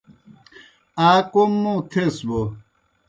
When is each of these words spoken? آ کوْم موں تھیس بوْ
آ 1.07 1.09
کوْم 1.31 1.51
موں 1.61 1.79
تھیس 1.89 2.15
بوْ 2.27 2.41